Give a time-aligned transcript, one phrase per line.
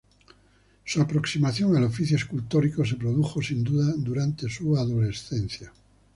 [0.83, 5.71] Su aproximación al oficio escultórico se produjo sin duda durante su adolescencia.